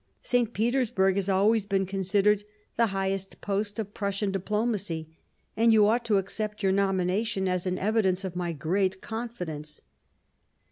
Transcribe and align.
St. 0.23 0.51
Petersburg 0.51 1.15
has 1.15 1.29
always 1.29 1.67
been 1.67 1.85
considered 1.85 2.43
the 2.75 2.87
highest 2.87 3.39
post 3.39 3.77
of 3.77 3.93
Prussian 3.93 4.31
diplomacy, 4.31 5.15
and 5.55 5.71
you 5.71 5.85
ought 5.85 6.03
to 6.05 6.17
accept 6.17 6.63
your 6.63 6.71
nomination 6.71 7.47
as 7.47 7.67
an 7.67 7.77
evidence 7.77 8.23
of 8.23 8.35
my 8.35 8.51
great 8.51 8.99
confidence." 9.01 9.81